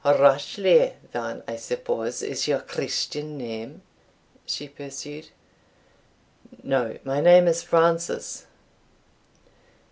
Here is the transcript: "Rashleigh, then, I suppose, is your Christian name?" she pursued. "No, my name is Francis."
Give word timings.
"Rashleigh, 0.03 0.95
then, 1.11 1.43
I 1.47 1.57
suppose, 1.57 2.23
is 2.23 2.47
your 2.47 2.61
Christian 2.61 3.37
name?" 3.37 3.83
she 4.47 4.67
pursued. 4.67 5.27
"No, 6.63 6.97
my 7.03 7.21
name 7.21 7.47
is 7.47 7.61
Francis." 7.61 8.47